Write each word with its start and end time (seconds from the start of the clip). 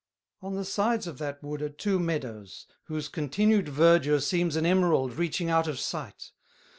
On 0.41 0.55
the 0.55 0.65
sides 0.65 1.05
of 1.05 1.19
that 1.19 1.43
Wood 1.43 1.61
are 1.61 1.69
Two 1.69 1.99
Meadows, 1.99 2.65
whose 2.85 3.07
continued 3.07 3.69
Verdure 3.69 4.19
seems 4.19 4.55
an 4.55 4.65
Emerauld 4.65 5.15
reaching 5.15 5.51
out 5.51 5.67
of 5.67 5.77
sight. 5.77 6.31